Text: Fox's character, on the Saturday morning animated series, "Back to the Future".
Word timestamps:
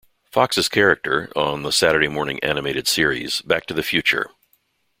Fox's 0.31 0.67
character, 0.67 1.29
on 1.35 1.61
the 1.61 1.71
Saturday 1.71 2.07
morning 2.07 2.39
animated 2.41 2.87
series, 2.87 3.41
"Back 3.41 3.67
to 3.67 3.75
the 3.75 3.83
Future". 3.83 4.31